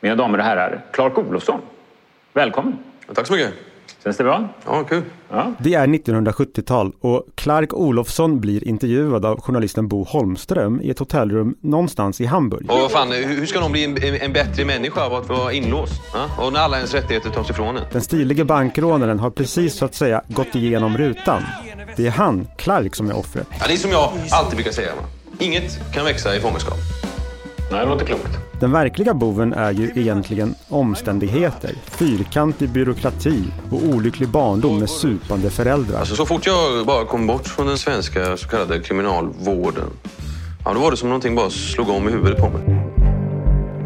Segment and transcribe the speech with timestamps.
[0.00, 1.60] Mina damer och herrar, Clark Olofsson.
[2.32, 2.78] Välkommen.
[3.14, 3.52] Tack så mycket.
[4.04, 4.48] Känns det bra?
[4.66, 5.02] Ja, kul.
[5.28, 5.52] Ja.
[5.58, 11.56] Det är 1970-tal och Clark Olofsson blir intervjuad av journalisten Bo Holmström i ett hotellrum
[11.60, 12.70] någonstans i Hamburg.
[12.70, 16.02] Och vad fan, hur ska någon bli en, en bättre människa av att vara inlåst?
[16.14, 16.44] Ja?
[16.44, 17.82] Och när alla ens rättigheter tas ifrån en?
[17.92, 21.42] Den stilige bankrånaren har precis så att säga gått igenom rutan.
[21.96, 23.46] Det är han, Clark, som är offret.
[23.60, 24.94] Ja, det är som jag alltid brukar säga.
[24.96, 25.02] Va?
[25.38, 26.78] Inget kan växa i fångenskap.
[27.70, 28.38] Nej, det låter klokt.
[28.60, 35.98] Den verkliga boven är ju egentligen omständigheter, fyrkantig byråkrati och olycklig barndom med supande föräldrar.
[35.98, 39.90] Alltså, så fort jag bara kom bort från den svenska så kallade kriminalvården,
[40.64, 42.75] ja, då var det som någonting bara slog om i huvudet på mig.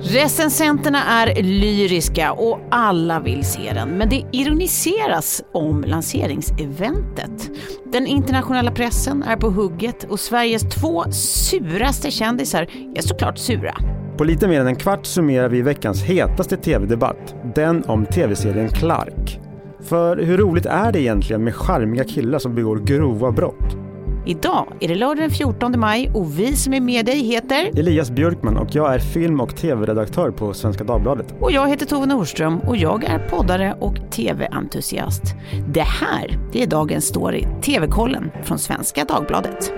[0.02, 3.88] Recensenterna är lyriska och alla vill se den.
[3.88, 7.50] Men det ironiseras om lanseringseventet.
[7.92, 13.74] Den internationella pressen är på hugget och Sveriges två suraste kändisar är såklart sura.
[14.16, 17.34] På lite mer än en kvart summerar vi veckans hetaste tv-debatt.
[17.54, 19.40] Den om tv-serien Clark.
[19.80, 23.89] För hur roligt är det egentligen med charmiga killar som begår grova brott?
[24.30, 28.10] Idag är det lördag den 14 maj och vi som är med dig heter Elias
[28.10, 31.34] Björkman och jag är film och tv-redaktör på Svenska Dagbladet.
[31.40, 35.22] och jag heter Tove Nordström och jag är poddare och tv-entusiast.
[35.68, 39.72] Det här det är dagens story, TV-kollen från Svenska Dagbladet.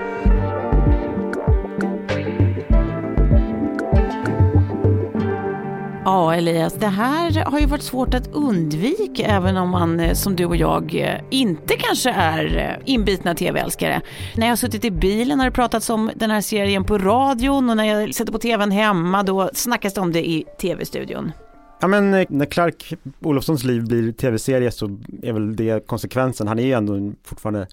[6.04, 10.36] Ja, Elias, det här har ju varit svårt att undvika även om man eh, som
[10.36, 14.00] du och jag eh, inte kanske är eh, inbitna tv-älskare.
[14.36, 17.70] När jag har suttit i bilen har det pratats om den här serien på radion
[17.70, 21.32] och när jag sätter på tvn hemma då snackas det om det i tv-studion.
[21.80, 26.48] Ja men när Clark Olofssons liv blir tv-serie så är väl det konsekvensen.
[26.48, 27.66] Han är ju ändå fortfarande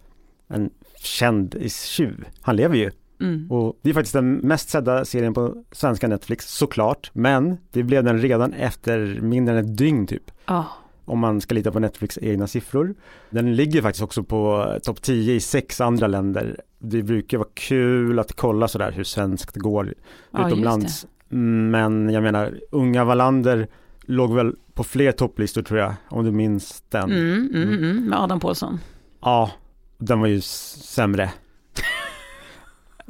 [0.47, 0.69] en
[1.03, 2.25] känd tjuv.
[2.41, 2.91] Han lever ju.
[3.19, 3.51] Mm.
[3.51, 7.11] Och det är faktiskt den mest sedda serien på svenska Netflix såklart.
[7.13, 10.31] Men det blev den redan efter mindre än ett dygn typ.
[10.45, 10.65] Ja.
[11.05, 12.95] Om man ska lita på Netflix egna siffror.
[13.29, 16.61] Den ligger faktiskt också på topp 10 i sex andra länder.
[16.79, 19.93] Det brukar vara kul att kolla sådär hur svenskt går
[20.31, 21.07] Ja, just utomlands.
[21.29, 23.67] Men jag menar, Unga Wallander
[24.01, 27.11] låg väl på fler topplistor tror jag, om du minns den.
[27.11, 28.79] Mm, mm, mm, med Adam Pålsson.
[29.21, 29.51] Ja,
[29.97, 31.31] den var ju sämre.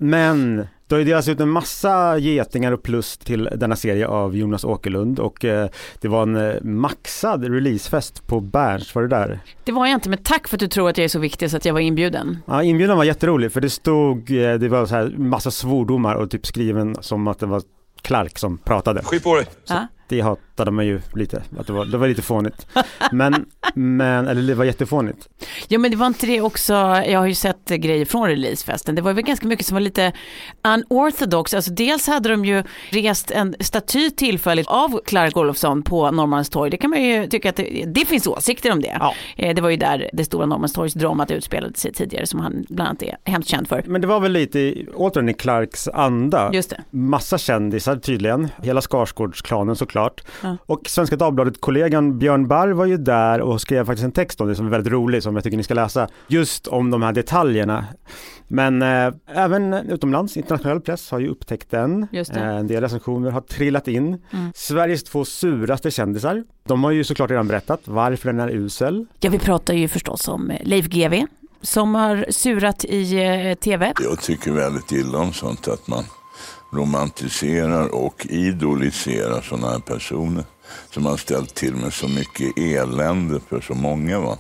[0.01, 4.37] Men det har ju delats ut en massa getingar och plus till denna serie av
[4.37, 5.69] Jonas Åkerlund och eh,
[6.01, 9.39] det var en eh, maxad releasefest på Berns, var det där?
[9.63, 11.51] Det var jag inte, men tack för att du tror att jag är så viktig
[11.51, 12.37] så att jag var inbjuden.
[12.45, 16.31] Ja, inbjudan var jätterolig för det stod, eh, det var så här massa svordomar och
[16.31, 17.61] typ skriven som att det var
[18.01, 19.01] Clark som pratade.
[19.03, 19.45] Skit på dig!
[19.67, 19.87] Ja.
[20.09, 22.67] Det hatade man ju lite, att det var, det var lite fånigt.
[23.11, 25.29] Men, men, eller det var jättefånigt.
[25.67, 26.73] Ja men det var inte det också,
[27.07, 30.11] jag har ju sett grejer från releasefesten, det var väl ganska mycket som var lite
[30.63, 36.69] unorthodox, alltså dels hade de ju rest en staty tillfälligt av Clark Olofsson på Norrmalmstorg,
[36.71, 38.97] det kan man ju tycka att det, det finns åsikter om det.
[38.99, 39.13] Ja.
[39.37, 43.03] Eh, Det var ju där det stora Norrmalmstorgsdramat utspelade sig tidigare som han bland annat
[43.03, 43.83] är hemskt känd för.
[43.85, 46.49] Men det var väl lite, återigen i Clarks anda.
[46.53, 46.81] Just det.
[46.89, 49.98] Massa kändisar tydligen, hela Skarsgårdsklanen såklart.
[50.43, 50.57] Ja.
[50.65, 54.55] Och Svenska Dagbladet-kollegan Björn Barr var ju där och skrev faktiskt en text om det
[54.55, 56.07] som är väldigt rolig som jag tycker ni ska läsa.
[56.27, 57.85] Just om de här detaljerna.
[58.47, 62.07] Men eh, även utomlands, internationell press har ju upptäckt den.
[62.11, 64.05] Eh, en del recensioner har trillat in.
[64.07, 64.51] Mm.
[64.55, 66.43] Sveriges två suraste kändisar.
[66.63, 69.05] De har ju såklart redan berättat varför den är usel.
[69.19, 71.25] Ja vi pratar ju förstås om eh, Leif GW
[71.61, 73.93] som har surat i eh, tv.
[74.03, 76.03] Jag tycker väldigt illa om sånt att man
[76.71, 80.43] romantiserar och idoliserar sådana här personer
[80.93, 84.19] som har ställt till med så mycket elände för så många.
[84.19, 84.37] Va?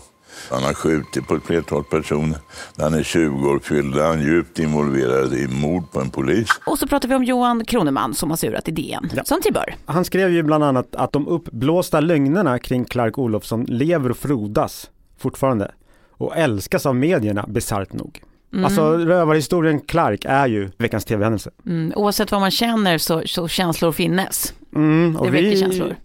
[0.51, 2.37] Han har skjutit på ett flertal personer.
[2.75, 6.49] När han är 20 år fyllda han djupt involverad i mord på en polis.
[6.65, 9.23] Och så pratar vi om Johan Kroneman som har surat i DN, Ja.
[9.23, 9.75] som till bör.
[9.85, 14.89] Han skrev ju bland annat att de uppblåsta lögnerna kring Clark Olofsson lever och frodas
[15.19, 15.71] fortfarande
[16.11, 18.21] och älskas av medierna bisarrt nog.
[18.63, 21.51] Alltså rövarhistorien Clark är ju veckans tv-händelse.
[21.65, 24.53] Mm, oavsett vad man känner så, så känslor finnes.
[24.75, 25.95] Mm, och Det väcker känslor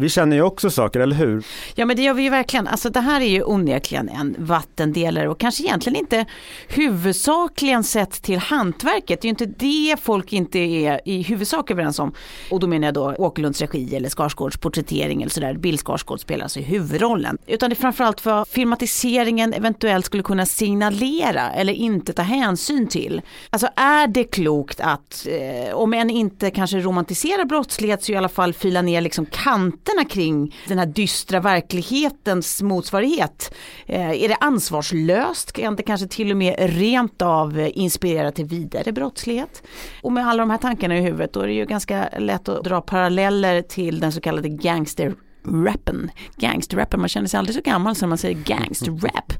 [0.00, 1.44] vi känner ju också saker, eller hur?
[1.74, 2.66] Ja men det gör vi ju verkligen.
[2.66, 6.26] Alltså det här är ju onekligen en vattendelare och kanske egentligen inte
[6.68, 9.20] huvudsakligen sett till hantverket.
[9.20, 12.14] Det är ju inte det folk inte är i huvudsak överens om.
[12.50, 15.54] Och då menar jag då Åkerlunds regi eller Skarsgårds porträttering eller sådär.
[15.54, 17.38] Bill Skarsgård spelar alltså huvudrollen.
[17.46, 23.22] Utan det är framförallt vad filmatiseringen eventuellt skulle kunna signalera eller inte ta hänsyn till.
[23.50, 28.28] Alltså är det klokt att, eh, om än inte kanske romantisera brottslighet så i alla
[28.28, 33.54] fall fila ner liksom kanter texterna kring den här dystra verklighetens motsvarighet?
[33.86, 35.52] Eh, är det ansvarslöst?
[35.52, 39.62] Kan det kanske till och med rent av inspirera till vidare brottslighet?
[40.02, 42.64] Och med alla de här tankarna i huvudet då är det ju ganska lätt att
[42.64, 45.14] dra paralleller till den så kallade gangster
[45.44, 49.32] rappen, gangsterrappen, man känner sig aldrig så gammal som man säger gangsterrap.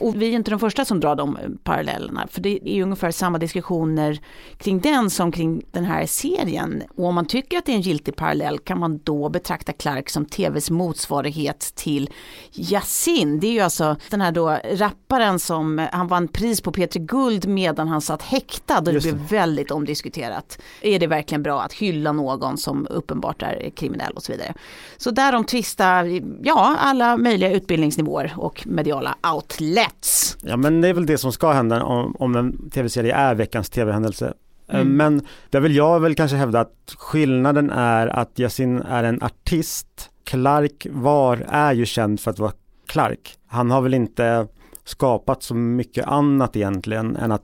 [0.00, 3.38] Och vi är inte de första som drar de parallellerna, för det är ungefär samma
[3.38, 4.20] diskussioner
[4.58, 6.82] kring den som kring den här serien.
[6.96, 10.10] Och om man tycker att det är en giltig parallell kan man då betrakta Clark
[10.10, 12.10] som tvs motsvarighet till
[12.52, 13.40] Yasin.
[13.40, 17.48] Det är ju alltså den här då rapparen som, han vann pris på Peter Guld
[17.48, 19.02] medan han satt häktad och det.
[19.02, 20.58] blev väldigt omdiskuterat.
[20.80, 24.54] Är det verkligen bra att hylla någon som uppenbart är kriminell och så vidare.
[24.96, 30.36] Så därom tvistar, ja, alla möjliga utbildningsnivåer och mediala outlets.
[30.40, 33.70] Ja men det är väl det som ska hända om, om en tv-serie är veckans
[33.70, 34.26] tv-händelse.
[34.26, 34.96] Eh, Mm.
[34.96, 40.10] Men där vill jag väl kanske hävda att skillnaden är att Yasin är en artist.
[40.24, 42.52] Clark var är ju känd för att vara
[42.86, 43.34] Clark.
[43.46, 44.46] Han har väl inte
[44.84, 47.42] skapat så mycket annat egentligen än att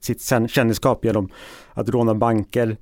[0.00, 1.28] sitt kändisskap genom
[1.72, 2.76] att råna banker.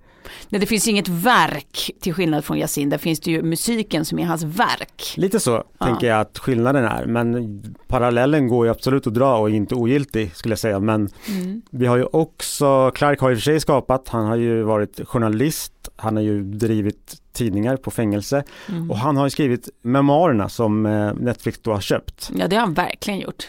[0.48, 4.18] Nej, det finns inget verk till skillnad från Yasin, där finns det ju musiken som
[4.18, 5.14] är hans verk.
[5.16, 5.86] Lite så Ja.
[5.86, 7.06] tänker jag att skillnaden är.
[7.06, 10.80] Men parallellen går ju absolut att dra och är inte ogiltig skulle jag säga.
[10.80, 11.62] Men Mm.
[11.70, 15.72] Vi har ju också, Clark har och för sig skapat, han har ju varit journalist,
[15.96, 18.90] han har ju drivit tidningar på fängelse Mm.
[18.90, 22.60] och han har ju skrivit memoarerna som eh, Netflix då har köpt Ja, det har
[22.60, 23.48] han verkligen gjort.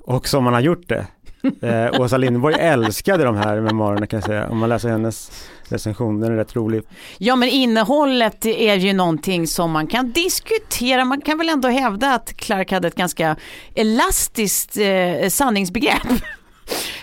[0.00, 1.06] och som han har gjort det.
[1.62, 5.30] Eh, Åsa Lindborg älskade de här memoarerna kan jag säga, om man läser hennes
[5.72, 6.82] recension, den är rätt rolig.
[7.18, 11.04] Ja, men innehållet är ju någonting som man kan diskutera.
[11.04, 13.36] Man kan väl ändå hävda att Clark hade ett ganska
[13.74, 16.08] elastiskt eh, sanningsbegrepp.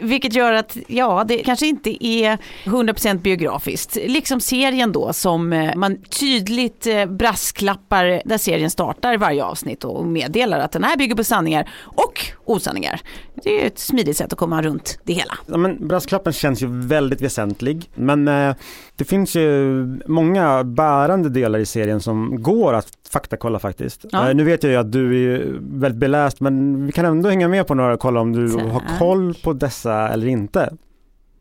[0.02, 3.96] Vilket gör att, ja, det kanske inte är 100% biografiskt.
[3.96, 10.06] Liksom serien då som eh, man tydligt eh, brasklappar där serien startar varje avsnitt och
[10.06, 13.02] meddelar att den här bygger på sanningar och osanningar.
[13.44, 15.38] Det är ett smidigt sätt att komma runt det hela.
[15.48, 18.56] Ja, men brasklappen känns ju väldigt väsentlig men eh,
[18.96, 24.06] det finns ju många bärande delar i serien som går att faktakolla faktiskt.
[24.12, 24.30] Ja.
[24.30, 27.48] Eh, nu vet jag ju att du är väldigt beläst men vi kan ändå hänga
[27.48, 28.64] med på några och kolla om du Tack.
[28.64, 30.74] har koll på dessa eller inte.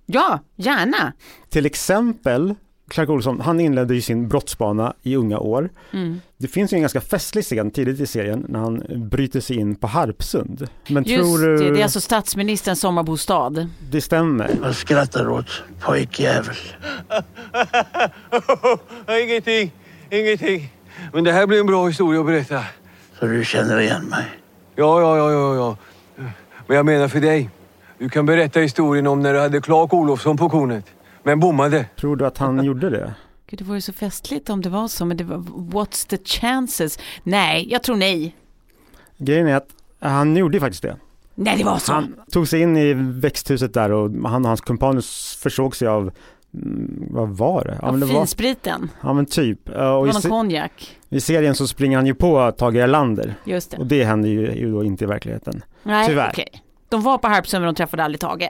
[0.06, 1.12] Ja, gärna.
[1.48, 2.54] Till exempel
[2.94, 5.70] Clark Olsson, han inledde ju sin brottsbana i unga år.
[5.92, 6.20] Mm.
[6.36, 9.74] Det finns ju en ganska festlig scen tidigt i serien när han bryter sig in
[9.74, 10.68] på Harpsund.
[10.88, 13.68] Men Just tror du det, det är alltså statsministerns sommarbostad.
[13.90, 14.50] det stämmer?
[14.60, 16.54] Vad skrattar du åt, pojkjävel?
[19.22, 19.72] ingenting,
[20.10, 20.72] ingenting.
[21.12, 22.64] Men det här blir en bra historia att berätta.
[23.20, 24.24] Så du känner igen mig?
[24.74, 25.76] Ja, ja, ja, ja, ja.
[26.66, 27.50] Men jag menar för dig.
[27.98, 30.84] Du kan berätta historien om när du hade Clark Olofsson på kornet.
[31.24, 31.86] Men bommade.
[32.00, 33.14] Tror du att han gjorde det?
[33.46, 36.98] Gud, det vore så festligt om det var så, men det var, what's the chances?
[37.22, 38.36] Nej, jag tror nej.
[39.16, 39.68] Grejen är att
[40.00, 40.96] han gjorde faktiskt det.
[41.34, 41.92] Nej, det var så.
[41.92, 45.02] Han tog sig in i växthuset där och han och hans kumpaner
[45.42, 46.10] försåg sig av
[46.54, 47.78] mm, vad var det?
[47.82, 49.68] Ja, men det var, Finspriten, ja men typ.
[49.68, 50.96] Eh, det Och var i, någon konjak.
[51.08, 53.76] I serien så springer han ju på Tage Erlander Just det.
[53.76, 55.62] och det händer ju, ju då inte i verkligheten.
[55.82, 56.30] Nej, tyvärr.
[56.32, 56.48] okej.
[56.88, 58.48] De var på Harpsund men de träffade aldrig Tage.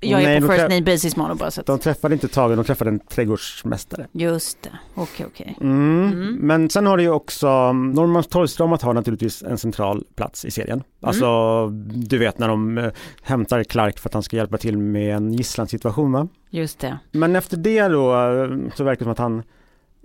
[0.00, 1.66] Jag är Nej, på de first name basis med honom bara så att...
[1.66, 4.06] De träffade inte Tage, de träffade en trädgårdsmästare.
[4.12, 5.56] Just det, okej okej.
[5.60, 6.36] Mm.
[6.40, 10.82] Men sen har det ju också, Norrmalmstorgsdramat har naturligtvis en central plats i serien.
[11.00, 12.90] Alltså, du vet när de eh,
[13.22, 16.28] hämtar Clark för att han ska hjälpa till med en gisslansituation va?
[16.50, 16.98] Just det.
[17.12, 19.42] Men efter det då eh, så verkar det som att han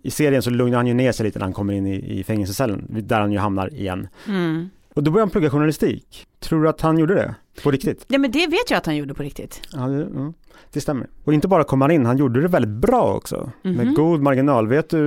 [0.04, 2.24] i serien så lugnar han ju ner sig lite när han kommer in i, i
[2.24, 4.08] fängelsecellen, där han ju hamnar igen.
[4.28, 4.70] Mm.
[4.96, 6.28] Och då börjar han plugga journalistik.
[6.40, 7.36] Tror du att han gjorde det?
[7.64, 8.06] På riktigt?
[8.08, 9.62] Nej men det vet jag att han gjorde på riktigt.
[9.74, 10.34] Ja, det, ja,
[10.74, 11.08] det stämmer.
[11.24, 13.52] Och inte bara kom han in, han gjorde det väldigt bra också.
[13.62, 13.74] Mhm.
[13.76, 14.68] Med god marginal.
[14.68, 14.98] Vet du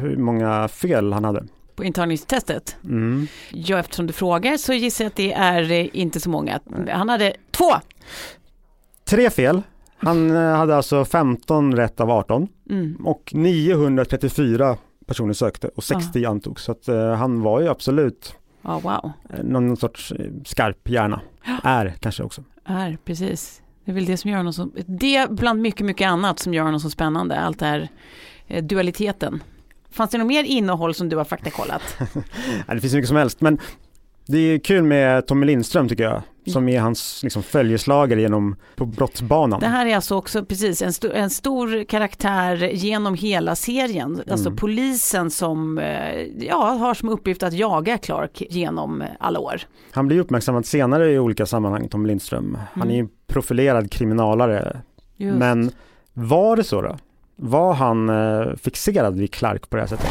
[0.00, 1.44] hur många fel han hade?
[1.76, 2.76] På intagningstestet.
[2.84, 3.26] Mm.
[3.50, 6.60] Ja, eftersom du frågar så gissar jag att det är eh, inte så många.
[6.88, 7.70] Han hade två.
[9.04, 9.62] Tre fel.
[9.96, 12.96] Han eh, hade alltså 15 rätt av 18 Mm.
[13.06, 14.76] och 934
[15.06, 16.62] personer sökte och 60 antogs.
[16.64, 19.12] Så att eh, han var ju absolut Ja, wow.
[19.30, 21.20] eh, någon sorts eh, skarp hjärna.
[21.62, 22.44] Är kanske också.
[22.64, 23.62] Är, precis.
[23.84, 26.64] Det är väl det som gör honom så, det bland mycket, mycket annat som gör
[26.64, 27.88] honom så spännande, allt det här
[28.46, 29.42] eh, dualiteten.
[29.90, 31.82] Fanns det något mer innehåll som du har faktakollat?
[32.68, 33.58] Ja, det finns mycket som helst men
[34.30, 36.22] det är kul med Tommy Lindström tycker jag.
[36.46, 39.60] Som är hans liksom, följeslagare genom på brottsbanan.
[39.60, 44.22] Det här är alltså också precis en, sto- en stor karaktär genom hela serien.
[44.30, 44.56] Alltså Mm.
[44.56, 49.60] polisen som eh, ja, har som uppgift att jaga Clark genom alla år.
[49.92, 52.58] Han blir uppmärksammad senare i olika sammanhang, Tommy Lindström.
[52.72, 54.80] Han är ju en profilerad kriminalare.
[55.16, 55.38] Just.
[55.38, 55.70] Men
[56.12, 56.98] var det så då?
[57.36, 60.10] Var han eh, fixerad vid Clark på det här sättet?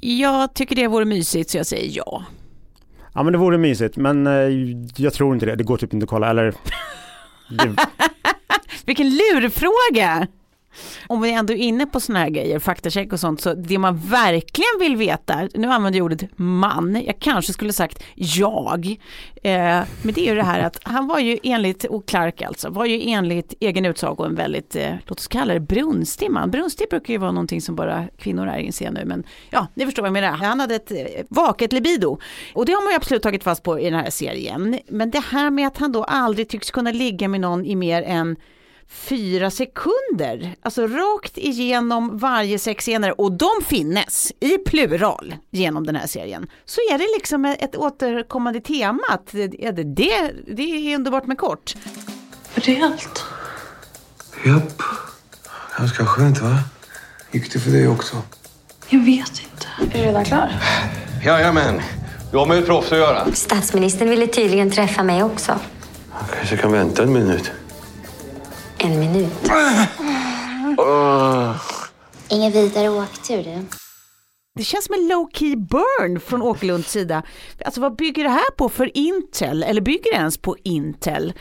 [0.00, 2.24] Jag tycker det vore mysigt så jag säger ja.
[3.12, 4.32] Ja men det vore mysigt men eh,
[4.96, 6.54] jag tror inte det, det går typ inte att kolla eller
[7.48, 7.76] det,
[8.86, 10.26] Vilken lurfråga!
[11.06, 13.96] Om vi ändå är inne på såna här grejer, faktacheck och sånt, så det man
[13.96, 18.86] verkligen vill veta, nu använder jag ordet man, jag kanske skulle sagt jag,
[19.42, 22.70] eh, men det är ju det här att han var ju enligt, och Clark alltså,
[22.70, 26.50] var ju enligt egen utsago en väldigt, eh, låt oss kalla det brunstig man.
[26.50, 30.02] Brunstig brukar ju vara någonting som bara kvinnor är inser nu, men ja, ni förstår
[30.02, 30.28] vad jag menar.
[30.28, 32.18] Han hade ett eh, vaket libido
[32.54, 34.78] och det har man ju absolut tagit fast på i den här serien.
[34.88, 38.02] Men det här med att han då aldrig tycks kunna ligga med någon i mer
[38.02, 38.36] än
[38.88, 46.06] fyra sekunder, alltså rakt igenom varje sexscener och de finnes i plural genom den här
[46.06, 46.46] serien.
[46.64, 50.62] Så är det liksom ett återkommande tema att det, det, det
[50.92, 51.74] är underbart med kort.
[52.54, 53.24] Rejält.
[54.46, 54.82] Japp.
[55.78, 56.58] Ganska skönt va?
[57.32, 58.16] Gick det för dig också?
[58.88, 59.98] Jag vet inte.
[59.98, 60.52] Är du redan klar?
[61.24, 61.80] Jajamän.
[62.30, 63.32] Du har med ett proffs att göra.
[63.32, 65.58] Statsministern ville tydligen träffa mig också.
[66.10, 67.52] Jag kanske kan vänta en minut.
[68.84, 69.32] En minut.
[72.28, 73.66] Ingen vidare åktur du.
[74.54, 77.22] Det känns som en low key burn från Åkerlunds sida.
[77.64, 79.62] Alltså vad bygger det här på för Intel?
[79.62, 81.32] Eller bygger det ens på Intel?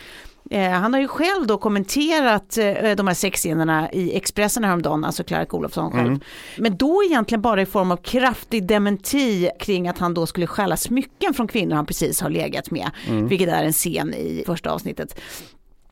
[0.52, 5.24] Eh, han har ju själv då kommenterat eh, de här sexscenerna i Expressen häromdagen, alltså
[5.24, 6.20] Clark Olofsson själv.
[6.58, 10.78] Men då egentligen bara i form av kraftig dementi kring att han då skulle stjäla
[10.78, 12.92] smycken från kvinnor han precis har legat med,
[13.30, 15.20] vilket är en scen i första avsnittet.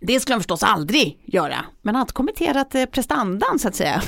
[0.01, 3.75] Det skulle han förstås aldrig göra, men han har inte kommenterat eh, prestandan så att
[3.75, 4.01] säga.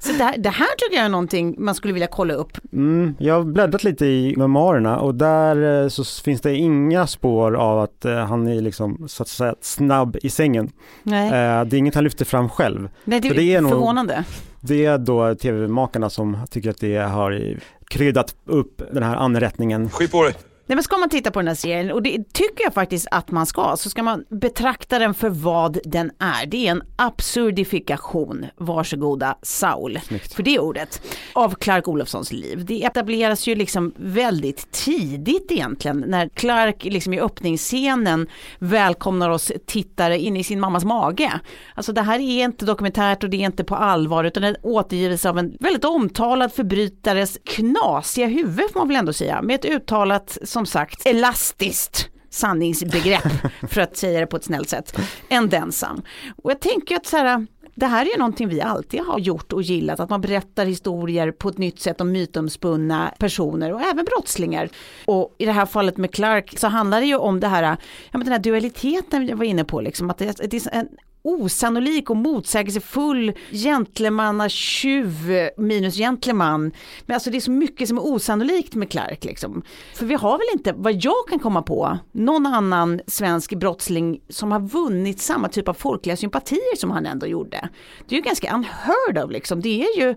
[0.00, 2.58] så det, här- det här tycker jag är någonting man skulle vilja kolla upp.
[2.72, 7.54] mm, jag har bläddrat lite i memoarerna och där eh, så finns det inga spår
[7.56, 10.70] av att eh, han är liksom så att säga snabb i sängen.
[11.02, 11.30] Nej,
[11.66, 12.88] det är inget han lyfter fram själv.
[13.04, 14.24] Nej det, för det är är nog- förvånande.
[14.60, 19.90] Det är då tv-makarna som tycker att det har kryddat upp den här anrättningen.
[19.90, 20.34] Skit på dig.
[20.66, 23.30] Nej men ska man titta på den här serien, och det tycker jag faktiskt att
[23.30, 26.46] man ska, så ska man betrakta den för vad den är.
[26.46, 30.00] Det är en absurdifikation, varsågoda Saul,
[30.34, 31.02] för det ordet,
[31.32, 32.64] av Clark Olofssons liv.
[32.64, 38.26] Det etableras ju liksom väldigt tidigt egentligen, när Clark liksom i öppningsscenen
[38.58, 41.32] välkomnar oss tittare in i sin mammas mage.
[41.74, 45.26] Alltså det här är inte dokumentärt och det är inte på allvar, utan det återgivs
[45.26, 50.38] av en väldigt omtalad förbrytares knasiga huvud får man väl ändå säga, med ett uttalat,
[50.54, 53.32] som sagt, elastiskt sanningsbegrepp,
[53.68, 56.02] för att säga det på ett snällt sätt, än densam.
[56.42, 59.52] Och jag tänker att så här, det här är ju någonting vi alltid har gjort
[59.52, 64.04] och gillat, att man berättar historier på ett nytt sätt om mytomspunna personer och även
[64.04, 64.68] brottslingar.
[65.04, 68.18] Och i det här fallet med Clark så handlar det ju om det här, ja
[68.18, 70.88] men den här dualiteten jag var inne på, liksom, att det, det är en
[71.24, 75.14] osannolik och motsägelsefull gentlemannatjuv
[75.56, 76.72] minus gentleman.
[77.06, 79.62] Men alltså det är så mycket som är osannolikt med Clark liksom.
[79.94, 84.52] För vi har väl inte, vad jag kan komma på, någon annan svensk brottsling som
[84.52, 87.68] har vunnit samma typ av folkliga sympatier som han ändå gjorde.
[88.08, 89.60] Det är ju ganska unheard of liksom.
[89.60, 90.14] Det är ju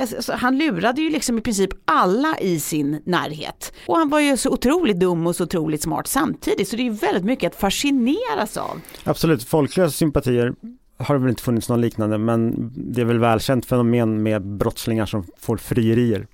[0.00, 3.72] Alltså, han lurade ju liksom i princip alla i sin närhet.
[3.86, 6.68] Och han var ju så otroligt dum och så otroligt smart samtidigt.
[6.68, 8.80] Så det är ju väldigt mycket att fascineras av.
[9.04, 10.54] Absolut, folkliga sympatier
[10.98, 15.06] har det väl inte funnits någon liknande men det är väl välkänt fenomen med brottslingar
[15.06, 16.26] som får frierier.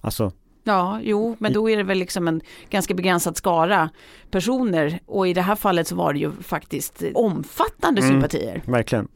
[0.00, 0.32] Alltså,
[0.68, 3.90] Ja, jo, men då är det väl liksom en ganska begränsad skara
[4.30, 8.12] personer och i det här fallet så var det ju faktiskt omfattande Mm.
[8.14, 8.62] sympatier.
[8.66, 9.08] verkligen.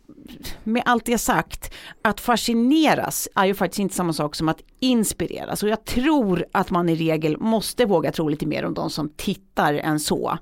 [0.65, 5.63] Med allt det sagt, att fascineras är ju faktiskt inte samma sak som att inspireras
[5.63, 9.09] och jag tror att man i regel måste våga tro lite mer om de som
[9.17, 10.39] tittar än så.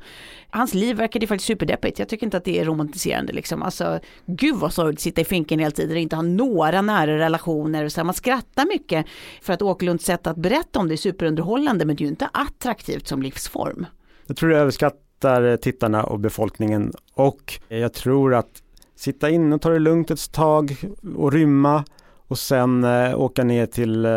[0.51, 3.63] Hans liv verkade ju faktiskt superdeppigt, jag tycker inte att det är romantiserande liksom.
[3.63, 7.19] Alltså, gud vad sorgligt att sitta i finken hela tiden och inte ha några nära
[7.19, 7.89] relationer.
[7.89, 9.07] Så här, man skrattar mycket
[9.43, 12.29] för att Åkerlunds sätt att berätta om det är superunderhållande men det är ju inte
[12.33, 13.87] attraktivt som livsform.
[14.27, 18.63] Jag tror det överskattar eh, tittarna och befolkningen och jag tror att
[18.99, 20.77] sitta inne och ta det lugnt ett tag
[21.17, 21.85] och rymma
[22.29, 24.13] och sen eh, åka ner till eh,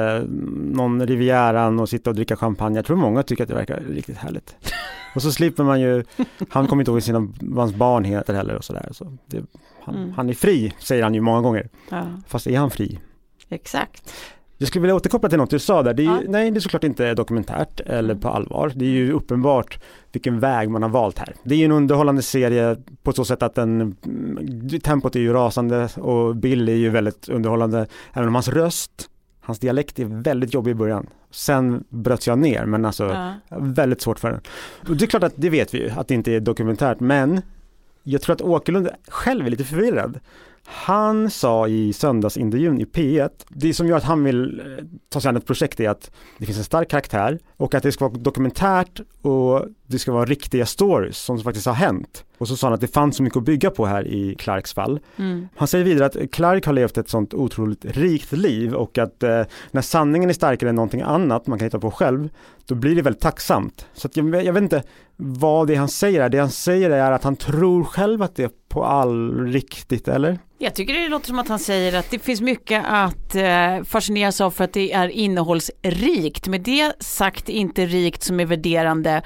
[0.73, 2.75] någon Rivieran och sitta och dricka champagne.
[2.77, 4.55] Jag tror många tycker att det verkar riktigt härligt.
[5.15, 6.03] Och så slipper man ju,
[6.49, 8.89] han kommer inte ihåg sina, vad hans barn heter heller och sådär.
[8.91, 9.43] Så det,
[9.83, 10.11] han, Mm.
[10.11, 11.69] han är fri, säger han ju många gånger.
[11.89, 12.99] Ja, Fast är han fri?
[13.49, 14.13] exakt.
[14.61, 15.93] Jag skulle vilja återkoppla till något du sa där.
[15.93, 16.21] Det är Ja.
[16.27, 18.71] Nej, det är såklart inte dokumentärt eller på allvar.
[18.75, 19.79] Det är ju uppenbart
[20.11, 21.33] vilken väg man har valt här.
[21.43, 25.33] Det är ju en underhållande serie på så sätt att den, mm, tempot är ju
[25.33, 27.87] rasande och Bill är ju väldigt underhållande.
[28.13, 29.09] Även om hans röst,
[29.41, 31.07] hans dialekt är väldigt jobbig i början.
[31.31, 33.33] Sen bröts jag ner, men alltså Ja.
[33.59, 34.41] väldigt svårt för den.
[34.89, 37.41] Och det är klart att det vet vi ju, att det inte är dokumentärt, men
[38.03, 40.19] jag tror att Åkerlund själv är lite förvirrad.
[40.65, 45.29] Han sa i söndagsintervjun i P1, det som gör att han vill eh, ta sig
[45.29, 48.19] an ett projekt är att det finns en stark karaktär och att det ska vara
[48.19, 52.25] dokumentärt och det ska vara riktiga stories som faktiskt har hänt.
[52.41, 54.73] Och så sa han att det fanns så mycket att bygga på här i Clarks
[54.73, 54.99] fall.
[55.17, 55.47] Mm.
[55.55, 59.43] Han säger vidare att Clark har levt ett sånt otroligt rikt liv och att eh,
[59.71, 62.29] när sanningen är starkare än någonting annat man kan hitta på själv,
[62.65, 63.85] då blir det väldigt tacksamt.
[63.93, 64.83] Så jag, jag vet inte
[65.15, 66.29] vad det han säger är.
[66.29, 70.39] Det han säger är att han tror själv att det är på all riktigt, eller?
[70.57, 74.41] Jag tycker det låter som att han säger att det finns mycket att eh, fascineras
[74.41, 76.47] av för att det är innehållsrikt.
[76.47, 79.21] Med det sagt inte rikt som är värderande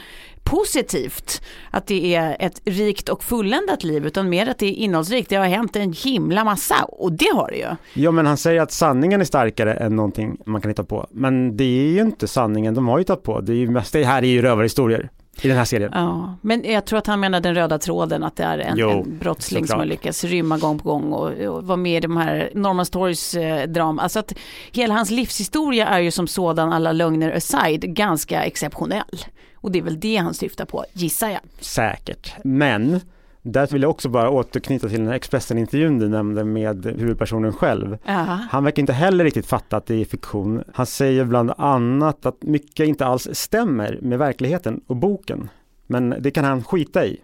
[0.46, 5.30] positivt, att det är ett rikt och fulländat liv, utan mer att det är innehållsrikt.
[5.30, 8.02] Det har hänt en himla massa och det har det ju.
[8.04, 11.08] Ja, men han säger att sanningen är starkare än någonting man kan hitta på.
[11.12, 13.42] Men det är ju inte sanningen de har hittat på.
[13.42, 15.10] Det, är ju mest, det här är ju rövarhistorier
[15.42, 15.92] i den här serien.
[15.94, 18.90] Ja, men jag tror att han menar den röda tråden, att det är en, Jo,
[18.90, 19.80] en brottsling som såklart.
[19.80, 23.34] har lyckats rymma gång på gång och, och vara med i de här Norman Stories
[23.36, 24.02] eh, drama.
[24.02, 24.34] Alltså att
[24.72, 29.26] hela hans livshistoria är ju som sådan, alla lögner aside, ganska exceptionell.
[29.66, 31.40] Och det är väl det han syftar på, gissar jag.
[31.60, 32.34] Säkert.
[32.44, 33.00] Men
[33.42, 37.98] där vill jag också bara återknyta till den här Expressen-intervjun du nämnde med huvudpersonen själv.
[38.06, 38.14] Ja.
[38.52, 40.64] Han verkar inte heller riktigt fatta att det är fiktion.
[40.74, 45.50] Han säger bland annat att mycket inte alls stämmer med verkligheten och boken.
[45.88, 47.22] Men det kan han skita i.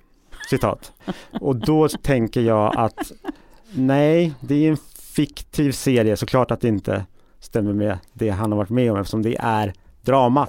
[0.49, 0.91] Citat.
[1.41, 3.11] Och då tänker jag att
[3.73, 4.77] nej, det är en
[5.15, 7.05] fiktiv serie, såklart att det inte
[7.39, 10.47] stämmer med det han har varit med om eftersom det är drama.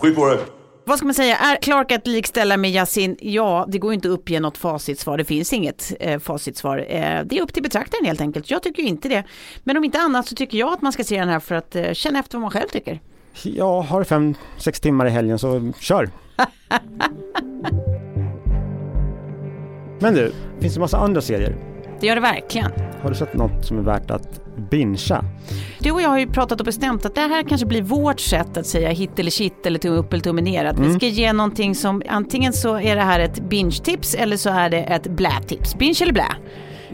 [0.85, 3.17] Vad ska man säga, är Clark att likställa med Yasin?
[3.21, 5.19] Ja, det går inte att uppge något facitsvar.
[5.19, 6.79] Det finns inget eh, facitsvar.
[6.79, 8.51] Eh, det är upp till betraktaren helt enkelt.
[8.51, 9.25] Jag tycker inte det.
[9.65, 11.77] Men om inte annat så tycker jag att man ska se den här för att
[11.77, 13.01] eh, känna efter vad man själv tycker.
[13.43, 16.11] Ja, har du fem, sex timmar i helgen så kör.
[20.01, 21.72] Men du, finns det massa andra serier?
[22.03, 22.71] Det gör det verkligen.
[23.03, 24.41] Har du sett något som är värt att
[24.71, 25.25] bingea?
[25.79, 28.57] Du och jag har ju pratat och bestämt att det här kanske blir vårt sätt
[28.57, 30.65] att säga hit eller shit eller tumme upp eller tumme ner.
[30.65, 30.97] Att vi Mm.
[30.99, 34.79] ska ge någonting som antingen så är det här ett binge-tips eller så är det
[34.83, 35.75] ett blä-tips.
[35.79, 36.27] Binge eller blä.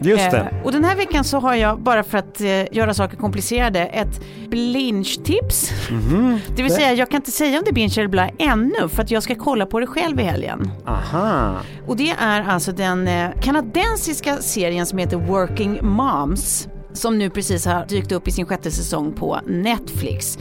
[0.01, 0.37] Just det.
[0.37, 3.79] Eh, och den här veckan så har jag, bara för att eh, göra saker komplicerade,
[3.85, 5.71] ett blinge-tips.
[5.91, 6.39] Mhm.
[6.55, 9.03] Det vill säga, jag kan inte säga om det är binge eller blä ännu, för
[9.03, 10.71] att jag ska kolla på det själv i helgen.
[10.85, 11.55] Aha.
[11.87, 17.65] Och det är alltså den eh, kanadensiska serien som heter Working Moms som nu precis
[17.65, 20.37] har dykt upp i sin sjätte säsong på Netflix.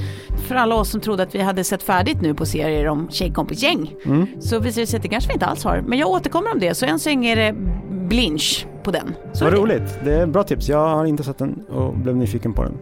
[0.48, 3.94] För alla oss som trodde att vi hade sett färdigt nu på serier om tjejkompisgäng
[4.04, 4.26] Mm.
[4.40, 5.80] så visar det sig att det kanske vi inte alls har.
[5.86, 7.54] Men jag återkommer om det, så än så länge är det
[8.08, 9.14] blinch på den.
[9.32, 10.68] Så Vad roligt, det är bra tips.
[10.68, 12.72] Jag har inte sett den och blev nyfiken på den.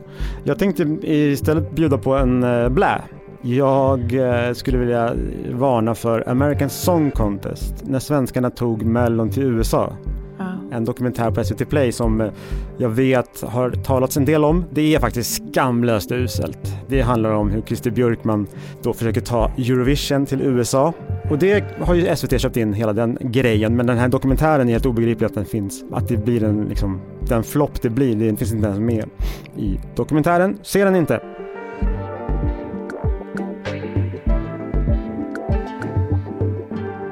[0.45, 3.03] Jag tänkte istället bjuda på en eh, blä.
[3.43, 5.13] Jag eh, skulle vilja
[5.53, 9.93] varna för American Song Contest när svenskarna tog Mellon till USA.
[10.71, 12.31] En dokumentär på SVT Play som eh,
[12.79, 14.65] jag vet har talats en del om.
[14.71, 16.75] Det är faktiskt skamlöst uselt.
[16.89, 18.47] Det handlar om hur Christer Björkman
[18.83, 20.93] då försöker ta Eurovision till USA.
[21.31, 24.73] Och det har ju SVT köpt in hela den grejen men den här dokumentären är
[24.73, 25.85] helt obegriplig att den finns.
[25.93, 29.05] Att det blir en, liksom, den flopp det blir, det finns inte ens med
[29.57, 30.59] i dokumentären.
[30.63, 31.21] Se den inte!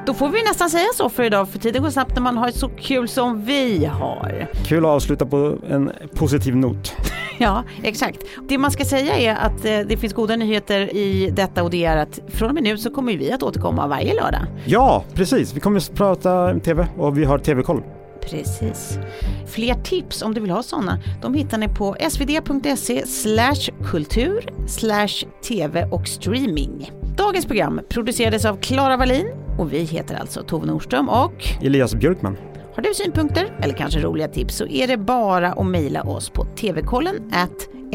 [0.06, 2.50] Då får vi nästan säga så för idag, för tiden går snabbt när man har
[2.50, 4.46] så kul som vi har.
[4.66, 6.94] Kul att avsluta på en positiv not.
[7.38, 8.24] Ja, exakt.
[8.48, 11.84] Det man ska säga är att eh, det finns goda nyheter i detta och det
[11.84, 14.46] är att från och med nu så kommer vi att återkomma varje lördag.
[14.64, 15.54] Ja, precis.
[15.54, 17.82] Vi kommer att prata TV och vi har TV-koll.
[18.30, 18.98] Precis.
[19.46, 25.26] Fler tips om du vill ha sådana, de hittar ni på svd.se slash kultur slash
[25.48, 26.90] tv och streaming.
[27.16, 29.26] Dagens program producerades av Klara Wallin
[29.58, 32.36] och vi heter alltså Tove Nordström och Elias Björkman.
[32.74, 36.44] Har du synpunkter eller kanske roliga tips så är det bara att mejla oss på
[36.44, 37.32] tvkollen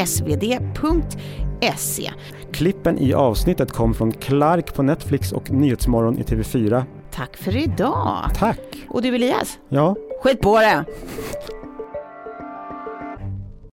[0.06, 2.12] svd.se.
[2.52, 6.84] Klippen i avsnittet kom från Clark på Netflix och Nyhetsmorgon i TV4.
[7.12, 8.30] Tack för idag!
[8.36, 8.60] Tack!
[8.89, 10.86] Och du Elias, Ja, skit på det!